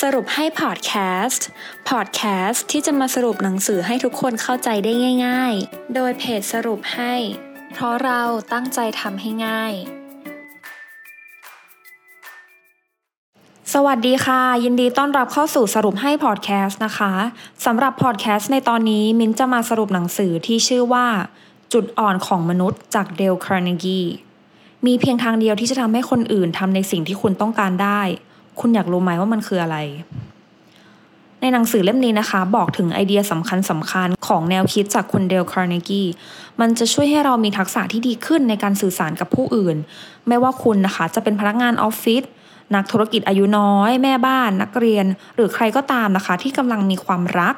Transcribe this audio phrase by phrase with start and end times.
[0.00, 0.92] สรุปให้พอดแค
[1.24, 1.46] สต์
[1.88, 4.92] พอดแคสต์ที่จะมาสรุปหนังสือให้ทุกคนเข้าใจได้
[5.26, 7.14] ง่าย ๆ โดยเพจสรุปให้
[7.72, 8.22] เพราะเรา
[8.52, 9.72] ตั้งใจทำให้ง่าย
[13.72, 17.12] สวัสดีค่ะ ยินดีต้อนรับเข้าสู่สรุปให้พอดแคสต์นะคะ
[17.64, 21.06] สำหรับพอดแคสต์ในตอนนี้มิ้นจะมาสรุปหนังสือที่ชื่อว่า
[21.72, 24.00] จุดอ่อนของมนุษย์จากเดลคาร์เนกี
[24.86, 28.02] มีเพียงทางเดียวที่จะทำให้คนอื่นทำในสิ่งที่คุณต้องการได้
[28.60, 29.76] คุณอยากรู้ไหมว่ามันคืออะไร
[31.40, 36.02] ในหนังสือเล่มนี้นะคะ บอกถึงไอเดียสำคัญสำคัญของแนวคิดจากคุณเดลคาร์เนกี
[36.60, 39.76] มันจะช่วยให้เรามีทักษะที่ดีขึ้นในการสื่อสารกับผู้อื่น
[40.28, 42.22] ไม่ว่าคุณนะคะจะเป็นพนักงานออฟฟิศ
[42.74, 47.54] นักธุรกิจอายุน้อย แม่บ้าน นักเรียน หรือใครก็ตามนะคะ ที่กำลังมีความรัก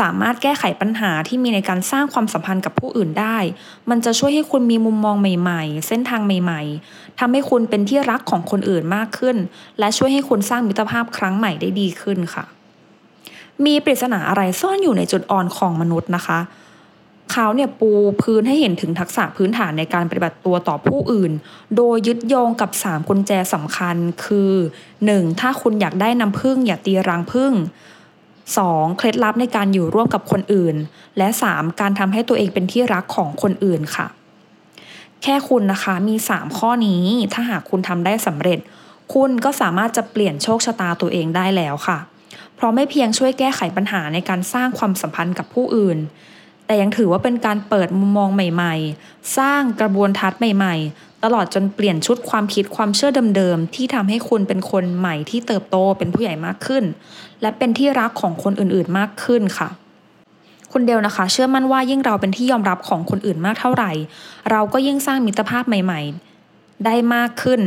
[0.00, 3.38] สามารถแก้ไขปัญหาที่มีในการสร้างความสัมพันธ์กับผู้อื่นได้
[3.90, 9.36] มันจะช่วยให้คุณมีมุมมองใหม่ ๆ เส้นทางใหม่ ๆทำให้คุณเป็นที่รักของคนอื่นมากขึ้น
[9.78, 12.44] และช่วยให้คุณสร้างมิตรภาพครั้งใหม่ได้ดีขึ้นค่ะ
[13.64, 16.40] มีปริศนาอะไรซ่อนอยู่ในจุดอ่อนของมนุษย์นะคะ
[17.32, 17.90] เขาเนี่ยปู
[18.22, 21.32] พื้นให้เห็นถึงทักษะพื้นฐานในการปฏิบัติตัวต่อผู้อื่น
[21.76, 24.52] โดยยึดโยงกับ 3 กุญแจสำคัญคือ
[24.98, 25.40] 1.
[25.40, 27.52] ถ้าคุณอยากได้น้ำพึ่งอย่าตีรังพึ่ง
[28.52, 28.98] 2.
[28.98, 30.76] เคล็ดลับในการอยู่ร่วมกับคนอื่น
[31.18, 31.80] และ 3.
[31.80, 34.06] การทำให้ตัวเองเป็นที่รักของคนอื่นค่ะ
[35.22, 38.58] แค่คุณนะคะมี 3 ข้อนี้ ถ้าหากคุณทำได้สำเร็จ
[39.14, 41.98] คุณก็สามารถจะเปลี่ยนโชคชะตาตัวเองได้แล้วค่ะ
[42.54, 45.98] เพราะไม่เพียงช่วยแก้ไขปัญหาในการสร้างความสัมพันธ์กับผู้อื่น
[46.66, 56.84] แต่ยังถือว่าเป็นการเปิดมุมมองใหม่ ๆ สร้างกระบวนทัศน์ใหม่ ๆ ตลอดจนเปลี่ยนชุดความคิดความเชื่อเดิมๆที่ทำให้คุณเป็นคนใหม่ที่เติบโตเป็นผู้ใหญ่มากขึ้น
[57.42, 59.68] และเป็นที่รักของคนอื่นๆมากขึ้นค่ะ
[60.72, 63.90] คุณเดลนะคะ เชื่อมั่นว่ายิ่งเราเป็นที่ยอมรับของคนอื่นมากเท่าไหร่
[64.50, 66.00] เราก็ยิ่งสร้างมิตรภาพใหม่
[66.42, 67.60] ๆ ได้มากขึ้น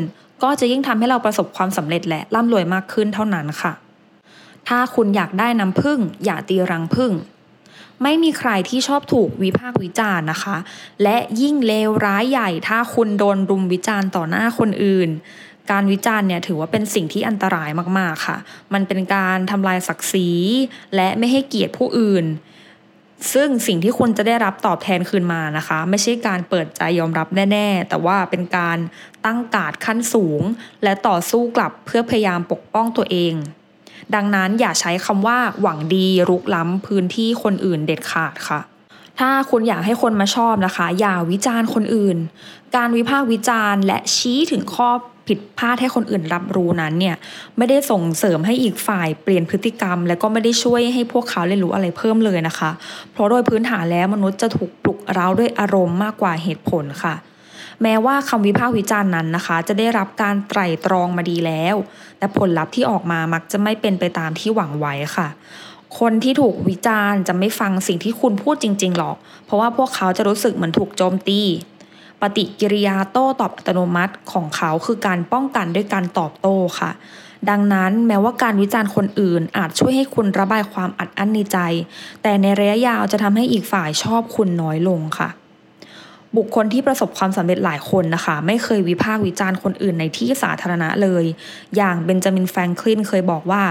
[0.44, 3.74] ก็จะยิ่งทำให้เราประสบความสำเร็จและร่ำรวยมากขึ้นเท่านั้นค่ะ
[4.68, 7.12] ถ้าคุณอยากได้น้ำพึ่งอย่าตีรังพึ่ง
[8.04, 10.58] ไม่มีใครที่ชอบถูกวิพากษ์วิจารณ์นะคะ
[11.04, 15.10] และยิ่งเลวร้ายใหญ่ถ้าคุณโดนรุมวิจารณ์ต่อหน้าคนอื่น
[15.72, 18.38] การวิจารณ์เนี่ยถือว่าเป็นสิ่งที่อันตรายมากๆค่ะ
[18.74, 20.30] มันเป็นการทำลายศักดิ์ศรี
[20.96, 22.26] และไม่ให้เกียรติผู้อื่น
[23.34, 28.78] ซึ่งสิ่งที่คุณจะได้รับตอบแทนคืนมานะคะ ไม่ใช่การเปิดใจยอมรับแน่ๆ แต่ว่าเป็นการ
[29.26, 30.42] ตั้งกาดขั้นสูง
[30.84, 33.34] และต่อสู้กลับเพื่อพยายามปกป้องตัวเอง
[34.16, 38.60] ดังนั้นอย่าใช้คำว่าหวังดีรุกล้ำพื้นที่คนอื่นเด็ดขาดค่ะ
[39.20, 42.18] ถ้าคุณอยากให้คนมาชอบนะคะ อย่าวิจารณ์คนอื่น
[42.76, 44.90] การวิพากษ์วิจารณ์ และชี้ถึงข้อ
[45.28, 47.16] ผิดพลาดให้คนอื่นรับรู้นั้นเนี่ย
[47.58, 52.72] ไม่ได้ส่งเสริมให้อีกฝ่ายเปลี่ยนพฤติกรรม และก็ไม่ได้ช่วยให้พวกเขาเรียนรู้อะไรเพิ่มเลยนะคะ
[53.12, 57.16] เพราะโดยพื้นฐานแล้วมนุษย์จะถูกปลุกเร้าด้วยอารมณ์มากกว่าเหตุผลค่ะ
[57.84, 61.76] แม้ว่าคำวิพากษ์วิจารณ์นั้นนะคะ จะได้รับการไตร่ตรองมาดีแล้ว
[62.18, 65.28] แต่ผลลัพธ์ที่ออกมามักจะไม่เป็นไปตามที่หวังไว้ค่ะ
[66.00, 69.16] คนที่ถูกวิจารณ์จะไม่ฟังสิ่งที่คุณพูดจริง ๆ หรอก
[69.46, 71.42] เพราะว่าพวกเขาจะรู้สึกเหมือนถูกโจมตี
[72.22, 76.92] ปฏิกิริยาโต้ตอบอัตโนมัติของเขาคือการป้องกันด้วยการตอบโต้ค่ะ
[77.50, 81.58] ดังนั้นแม้ว่าการวิจารณ์คนอื่น อาจช่วยให้คุณระบายความอัดอั้นในใจ
[82.24, 85.30] แต่ในระยะยาวจะทำให้อีกฝ่ายชอบคุณน้อยลงค่ะ
[86.38, 91.24] บุคคลที่ประสบความสำเร็จหลายคนนะคะ ไม่เคยวิพากษ์วิจารณ์คนอื่นในที่สาธารณะเลย
[91.76, 93.64] อย่างเบนจามินแฟรงคลินเคยบอกว่า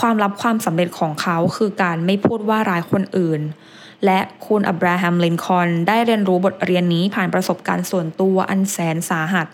[0.00, 3.40] ความลับความสำเร็จของเขาคือการไม่พูดว่าร้ายคนอื่น
[4.04, 9.46] และคุณอับราฮัมลินคอนได้เรียนรู้บทเรียนนี้ผ่านประสบการณ์ส่วนตัวอันแสนสาหัส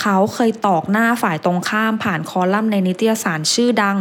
[0.00, 3.98] เขาเคยตอกหน้าฝ่ายตรงข้ามผ่านคอลัมน์ในนิตยสารชื่อดัง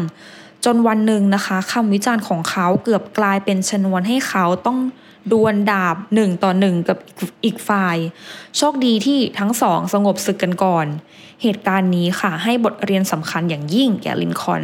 [0.66, 4.80] จนวันหนึ่งนะคะคำวิจารณ์ของเขาเกือบกลายเป็นชนวนให้เขาต้อง
[5.32, 6.98] ดวลดาบหนึ่งต่อหนึ่งกับ
[7.46, 7.98] อีกฝ่าย
[8.58, 10.86] โชคดีที่ทั้งสองสงบศึกกันก่อน
[11.44, 14.64] เหตุการณ์นี้ค่ะให้บทเรียนสำคัญอย่างยิ่งแก่ลินคอน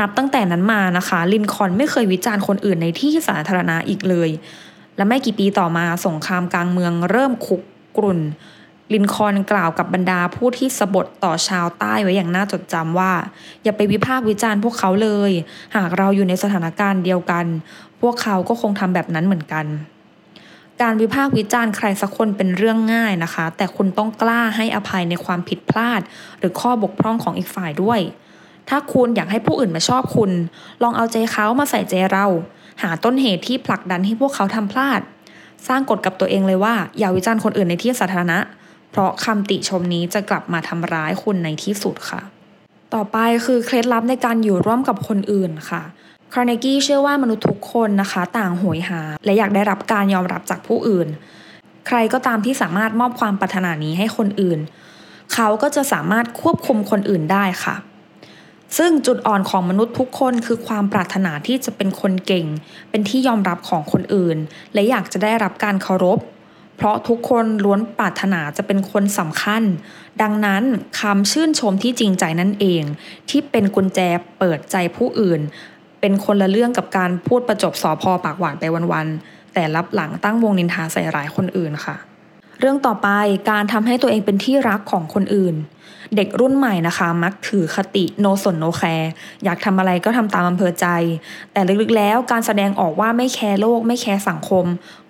[0.00, 4.30] นับตั้งแต่นั้นมานะคะ ลินคอนไม่เคยวิจารณ์คนอื่นในที่สาธารณะอีกเลย
[4.96, 7.60] และไม่กี่ปีต่อมาสงครามกลางเมืองเริ่มคุก
[7.96, 8.20] กรุ่น
[8.94, 13.12] ลินคอนกล่าวกับบรรดาผู้ที่สบทต่อชาวใต้ไว้อย่างน่าจดจำว่า
[13.62, 15.32] อย่าไปวิพากษ์วิจารณ์พวกเขาเลย
[15.76, 17.46] หากเราอยู่ในสถานการณ์เดียวกัน
[18.00, 19.66] พวกเขาก็คงทำแบบนั้นเหมือนกัน
[20.82, 26.00] การวิพากษ์วิจารณ์ใครสักคนเป็นเรื่องง่ายนะคะ แต่คุณต้องกล้าให้อภัยในความผิดพลาด
[26.38, 28.00] หรือข้อบกพร่องของอีกฝ่ายด้วย
[28.68, 30.30] ถ้าคุณอยากให้ผู้อื่นมาชอบคุณ
[30.82, 32.26] ลองเอาใจเขามาใส่ใจเรา
[32.82, 35.00] หาต้นเหตุที่ผลักดันให้พวกเขาทำพลาด
[35.68, 38.38] สร้างกฎกับตัวเองเลยว่า อย่าวิจารณ์คนอื่นในที่สาธารณะ
[38.90, 42.20] เพราะคำติชมนี้จะกลับมาทำร้ายคุณในที่สุดค่ะ
[42.94, 45.82] ต่อไปคือเคล็ดลับในการอยู่ร่วมกับคนอื่นค่ะ
[46.34, 51.08] คาร์เนกี้เชื่อว่ามนุษย์ทุกคนนะคะ ต่างโหยหา และอยากได้รับการยอมรับจากผู้อื่น
[51.86, 54.60] ใครก็ตามที่สามารถมอบความปรารถนานี้ให้คนอื่น
[55.34, 57.76] เขาก็จะสามารถควบคุมคนอื่นได้ค่ะ
[58.78, 62.46] ซึ่งจุดอ่อนของมนุษย์ทุกคนคือความปรารถนาที่จะเป็นคนเก่ง
[62.90, 64.36] เป็นที่ยอมรับของคนอื่น
[64.74, 66.18] และอยากจะได้รับการเคารพ
[66.76, 69.62] เพราะทุกคนล้วนปรารถนาจะเป็นคนสำคัญ
[70.22, 70.62] ดังนั้น
[71.00, 72.82] คำชื่นชมที่จริงใจนั่นเอง
[73.30, 74.00] ที่เป็นกุญแจ
[74.38, 75.40] เปิดใจผู้อื่น
[76.06, 81.96] เป็นคนละเรื่องกับการพูดประจบสอพอปากหวานไปวันๆแต่ลับหลังตั้งวงนินทาใส่ร้ายคนอื่นค่ะ
[82.60, 83.08] เรื่องต่อไป
[83.50, 85.54] การทำให้ตัวเองเป็นที่รักของคนอื่น
[86.16, 89.10] เด็กรุ่นใหม่นะคะ มักถือคติ no สน no care
[89.44, 90.86] อยากทำอะไรก็ทำตามอำเภอใจ
[91.52, 94.64] แต่ลึกๆแล้วการแสดงออกว่าไม่แคร์โลก ไม่แคร์สังคม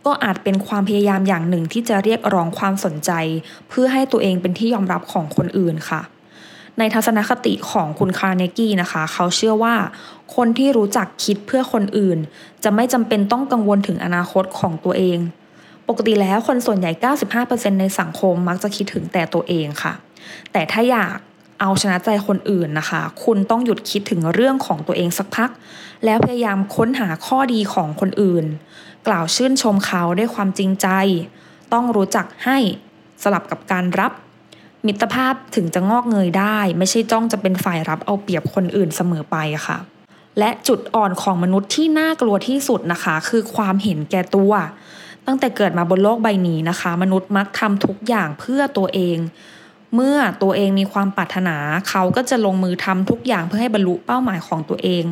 [0.06, 3.10] ก็อาจเป็นความพยายามอย่างหนึ่งที่จะเรียกร้องความสนใจ
[3.68, 6.02] เพื่อให้ตัวเองเป็นที่ยอมรับของคนอื่นค่ะ
[6.78, 9.74] ในทัศนคติของคุณคาร์เนกี้นะคะ เขาเชื่อว่า
[10.36, 12.18] คนที่รู้จักคิดเพื่อคนอื่น
[12.64, 15.18] จะไม่จำเป็นต้องกังวลถึงอนาคตของตัวเอง
[15.88, 16.92] ปกติแล้วคนส่วนใหญ่
[17.36, 19.92] 95%ในสังคมมักจะคิดถึงแต่ตัวเองค่ะ
[20.52, 21.16] แต่ถ้าอยาก
[21.60, 25.50] เอาชนะใจคนอื่นนะคะ คุณต้องหยุดคิดถึงเรื่องของตัวเองสักพัก
[26.04, 28.44] แล้วพยายามค้นหาข้อดีของคนอื่น
[29.06, 30.88] กล่าวชื่นชมเขาด้วยความจริงใจ
[31.72, 32.58] ต้องรู้จักให้
[33.22, 34.12] สลับกับการรับ
[34.86, 39.36] มิตรภาพถึงจะงอกเงยได้ ไม่ใช่จ้องจะเป็นฝ่ายรับเอาเปรียบคนอื่นเสมอไป
[39.66, 39.78] ค่ะ
[40.38, 44.52] และจุดอ่อนของมนุษย์ที่น่ากลัวที่สุดนะคะ คือความเห็นแก่ตัว
[45.26, 49.18] ตั้งแต่เกิดมาบนโลกใบนี้นะคะ มนุษย์มักทำทุกอย่างเพื่อตัวเอง
[49.94, 51.56] เมื่อตัวเองมีความปรารถนา
[51.88, 55.04] เขาก็จะลงมือทำทุกอย่างเพื่อให้บรรลุเป้าหมายของตัวเอง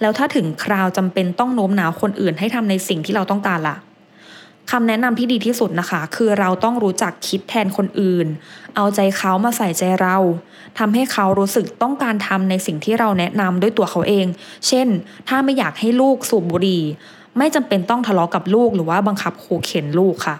[0.00, 3.76] แล้วถ้าถึงคราวจำเป็นต้องโน้มน้าวคนอื่นให้ทำในสิ่งที่เราต้องการล่ะ
[4.70, 8.26] คำแนะนำที่ดีที่สุดนะคะ คือเราต้องรู้จักคิดแทนคนอื่น
[8.76, 10.16] เอาใจเขามาใส่ใจเรา
[10.78, 14.26] ทำให้เขารู้สึกต้องการทำในสิ่งที่เราแนะนำด้วยตัวเขาเอง
[14.68, 14.88] เช่น
[15.28, 16.82] ถ้าไม่อยากให้ลูกสูบบุหรี่
[17.38, 20.36] ไม่จำเป็นต้องทะเลาะกับลูกหรือว่าบังคับขู่เข็นลูกค่ะ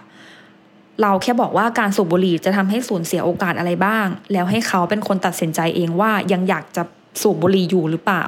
[1.01, 6.83] เราแค่บอกว่าการสูบบุหรี่จะทำให้สูญเสียโอกาสอะไรบ้าง แล้วให้เขาเป็นคนตัดสินใจเองว่ายังอยากจะ
[7.21, 8.23] สูบบุหรี่อยู่หรือเปล่า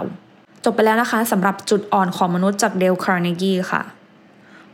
[0.63, 3.81] จบไปแล้วนะคะสำหรับจุดอ่อนของมนุษย์จากเดลคาร์เนกีค่ะ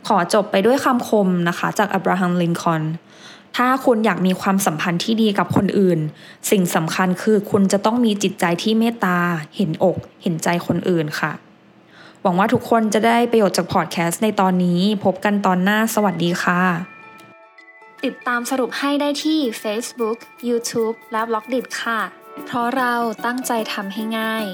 [0.06, 2.82] ขอจบไปด้วยคำคมนะคะจากอับราฮัมลินคอน
[3.56, 6.00] ถ้าคุณอยากมีความสัมพันธ์ที่ดีกับคนอื่น
[6.50, 9.18] สิ่งสำคัญคือคุณจะต้องมีจิตใจที่เมตตา
[9.56, 11.32] เห็นอก เห็นใจคนอื่นค่ะ
[12.22, 16.62] หวังว่าทุกคนจะได้ประโยชน์จากพอดแคสต์ในตอนนี้ พบกันตอนหน้าสวัสดีค่ะ
[18.04, 20.18] ติดตามสรุปให้ได้ที่ Facebook,
[20.48, 22.00] YouTube และ b ล็อกดิค่ะ
[22.46, 22.94] เพราะเรา
[23.26, 24.46] ตั้งใจทำให้ง่าย